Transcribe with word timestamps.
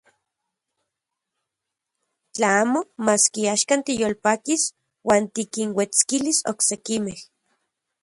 Tla 2.33 2.49
amo, 2.63 2.79
maski 3.05 3.41
axkan 3.55 3.81
tiyolpakis 3.85 4.63
uan 5.09 5.23
tikinuetskilis 5.33 6.39
oksekimej. 6.51 7.19